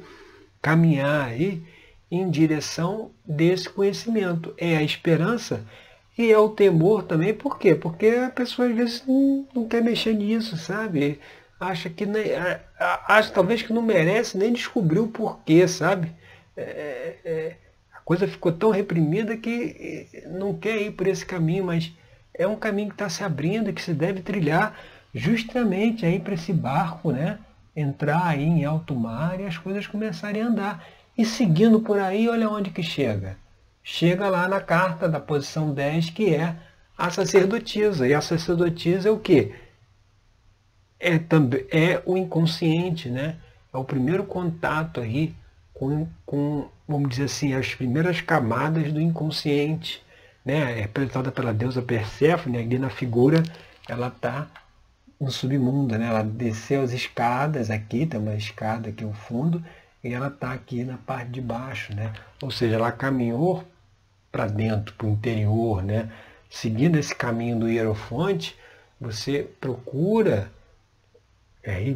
caminhar 0.61 1.27
aí 1.27 1.61
em 2.09 2.29
direção 2.29 3.11
desse 3.25 3.69
conhecimento. 3.69 4.53
É 4.57 4.75
a 4.77 4.83
esperança 4.83 5.63
e 6.17 6.31
é 6.31 6.37
o 6.37 6.49
temor 6.49 7.03
também, 7.03 7.33
por 7.33 7.57
quê? 7.57 7.75
Porque 7.75 8.07
a 8.07 8.29
pessoa 8.29 8.67
às 8.67 8.75
vezes 8.75 9.03
não, 9.07 9.47
não 9.53 9.67
quer 9.67 9.81
mexer 9.81 10.13
nisso, 10.13 10.57
sabe? 10.57 11.19
Acha 11.59 11.89
que 11.89 12.05
nem, 12.05 12.31
acha 13.07 13.31
talvez 13.31 13.61
que 13.61 13.71
não 13.71 13.81
merece 13.81 14.37
nem 14.37 14.51
descobrir 14.51 14.99
o 14.99 15.07
porquê, 15.07 15.67
sabe? 15.67 16.11
É, 16.57 16.61
é, 16.61 17.19
é, 17.23 17.55
coisa 18.09 18.27
ficou 18.27 18.51
tão 18.51 18.71
reprimida 18.71 19.37
que 19.37 20.07
não 20.31 20.55
quer 20.55 20.81
ir 20.81 20.93
por 20.93 21.05
esse 21.05 21.23
caminho, 21.23 21.65
mas 21.65 21.93
é 22.33 22.47
um 22.47 22.55
caminho 22.55 22.87
que 22.87 22.95
está 22.95 23.07
se 23.07 23.23
abrindo, 23.23 23.71
que 23.71 23.83
se 23.83 23.93
deve 23.93 24.23
trilhar 24.23 24.75
justamente 25.13 26.07
aí 26.07 26.19
para 26.19 26.33
esse 26.33 26.51
barco, 26.51 27.11
né? 27.11 27.37
Entrar 27.75 28.25
aí 28.25 28.43
em 28.43 28.65
alto 28.65 28.95
mar 28.95 29.39
e 29.39 29.45
as 29.45 29.59
coisas 29.59 29.85
começarem 29.85 30.41
a 30.41 30.47
andar. 30.47 30.87
E 31.15 31.23
seguindo 31.23 31.81
por 31.81 31.99
aí, 31.99 32.27
olha 32.27 32.49
onde 32.49 32.71
que 32.71 32.81
chega 32.81 33.37
chega 33.83 34.27
lá 34.27 34.47
na 34.47 34.59
carta 34.59 35.07
da 35.07 35.19
posição 35.19 35.71
10, 35.71 36.09
que 36.09 36.33
é 36.33 36.55
a 36.97 37.11
sacerdotisa. 37.11 38.07
E 38.07 38.15
a 38.15 38.21
sacerdotisa 38.21 39.07
é 39.07 39.11
o 39.11 39.19
quê? 39.19 39.53
É, 40.99 41.19
também, 41.19 41.63
é 41.69 42.01
o 42.07 42.17
inconsciente, 42.17 43.07
né? 43.07 43.37
É 43.71 43.77
o 43.77 43.83
primeiro 43.83 44.23
contato 44.23 44.99
aí 44.99 45.35
com, 45.79 46.05
com, 46.25 46.67
vamos 46.85 47.09
dizer 47.09 47.23
assim, 47.23 47.53
as 47.53 47.73
primeiras 47.73 48.19
camadas 48.19 48.91
do 48.91 48.99
inconsciente. 48.99 50.03
Né? 50.43 50.77
É 50.77 50.81
representada 50.81 51.31
pela 51.31 51.53
deusa 51.53 51.81
Perséfone, 51.81 52.57
ali 52.57 52.77
na 52.77 52.89
figura, 52.89 53.41
ela 53.87 54.09
está 54.09 54.47
no 55.19 55.31
submundo, 55.31 55.97
né? 55.97 56.07
Ela 56.07 56.23
desceu 56.23 56.81
as 56.81 56.91
escadas 56.91 57.69
aqui, 57.69 58.05
tem 58.05 58.19
uma 58.19 58.35
escada 58.35 58.89
aqui 58.89 59.03
ao 59.03 59.13
fundo, 59.13 59.63
e 60.03 60.13
ela 60.13 60.27
está 60.27 60.53
aqui 60.53 60.83
na 60.83 60.97
parte 60.97 61.31
de 61.31 61.41
baixo, 61.41 61.93
né? 61.95 62.13
Ou 62.41 62.51
seja, 62.51 62.75
ela 62.75 62.91
caminhou 62.91 63.63
para 64.31 64.47
dentro, 64.47 64.93
para 64.95 65.07
o 65.07 65.11
interior, 65.11 65.83
né? 65.83 66.09
Seguindo 66.49 66.97
esse 66.97 67.15
caminho 67.15 67.59
do 67.59 67.69
hierofonte, 67.69 68.55
você 68.99 69.47
procura, 69.59 70.51
é, 71.63 71.95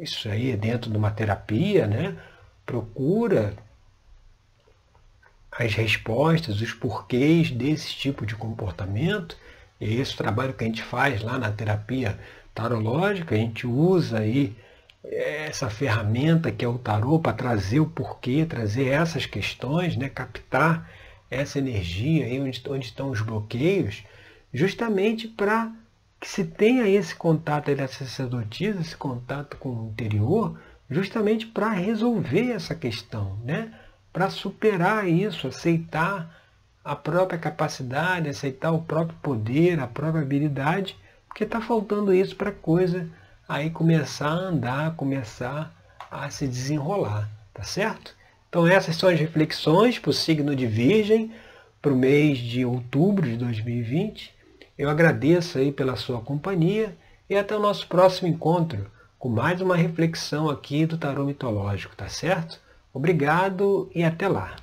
isso 0.00 0.28
aí 0.28 0.50
é 0.50 0.56
dentro 0.56 0.90
de 0.90 0.96
uma 0.96 1.10
terapia, 1.10 1.86
né? 1.86 2.16
Procura 2.66 3.54
as 5.50 5.74
respostas, 5.74 6.60
os 6.60 6.72
porquês 6.72 7.50
desse 7.50 7.94
tipo 7.94 8.26
de 8.26 8.34
comportamento. 8.34 9.36
E 9.80 10.00
esse 10.00 10.16
trabalho 10.16 10.54
que 10.54 10.64
a 10.64 10.66
gente 10.66 10.82
faz 10.82 11.22
lá 11.22 11.38
na 11.38 11.50
terapia 11.50 12.18
tarológica, 12.54 13.34
a 13.34 13.38
gente 13.38 13.66
usa 13.66 14.20
aí 14.20 14.56
é, 15.04 15.46
essa 15.46 15.68
ferramenta 15.68 16.50
que 16.50 16.64
é 16.64 16.68
o 16.68 16.78
tarô 16.78 17.18
para 17.18 17.32
trazer 17.32 17.80
o 17.80 17.86
porquê, 17.86 18.46
trazer 18.46 18.88
essas 18.88 19.26
questões, 19.26 19.96
né? 19.96 20.08
captar 20.08 20.90
essa 21.30 21.58
energia 21.58 22.24
aí 22.24 22.40
onde, 22.40 22.62
onde 22.68 22.86
estão 22.86 23.10
os 23.10 23.20
bloqueios, 23.20 24.04
justamente 24.52 25.26
para 25.28 25.72
que 26.20 26.28
se 26.28 26.44
tenha 26.44 26.88
esse 26.88 27.14
contato 27.14 27.74
da 27.74 27.86
sacerdotisa, 27.86 28.80
esse 28.80 28.96
contato 28.96 29.56
com 29.58 29.68
o 29.68 29.88
interior, 29.90 30.58
justamente 30.90 31.46
para 31.46 31.70
resolver 31.70 32.50
essa 32.50 32.74
questão, 32.74 33.38
né? 33.44 33.72
para 34.14 34.30
superar 34.30 35.08
isso, 35.08 35.48
aceitar 35.48 36.40
a 36.84 36.94
própria 36.94 37.36
capacidade, 37.36 38.28
aceitar 38.28 38.70
o 38.70 38.80
próprio 38.80 39.18
poder, 39.20 39.80
a 39.80 39.88
própria 39.88 40.22
habilidade, 40.22 40.96
porque 41.26 41.42
está 41.42 41.60
faltando 41.60 42.14
isso 42.14 42.36
para 42.36 42.50
a 42.50 42.54
coisa 42.54 43.08
aí 43.48 43.70
começar 43.70 44.28
a 44.28 44.48
andar, 44.48 44.94
começar 44.94 45.74
a 46.10 46.30
se 46.30 46.46
desenrolar, 46.46 47.28
tá 47.52 47.64
certo? 47.64 48.14
Então 48.48 48.68
essas 48.68 48.94
são 48.94 49.08
as 49.08 49.18
reflexões 49.18 49.98
para 49.98 50.10
o 50.10 50.14
signo 50.14 50.54
de 50.54 50.64
Virgem 50.66 51.32
para 51.82 51.92
o 51.92 51.96
mês 51.96 52.38
de 52.38 52.64
outubro 52.64 53.28
de 53.28 53.36
2020. 53.36 54.32
Eu 54.78 54.88
agradeço 54.88 55.58
aí 55.58 55.72
pela 55.72 55.96
sua 55.96 56.20
companhia 56.20 56.96
e 57.28 57.36
até 57.36 57.56
o 57.56 57.60
nosso 57.60 57.88
próximo 57.88 58.28
encontro 58.28 58.88
com 59.24 59.30
mais 59.30 59.62
uma 59.62 59.74
reflexão 59.74 60.50
aqui 60.50 60.84
do 60.84 60.98
tarô 60.98 61.24
mitológico, 61.24 61.96
tá 61.96 62.06
certo? 62.10 62.60
Obrigado 62.92 63.90
e 63.94 64.04
até 64.04 64.28
lá. 64.28 64.54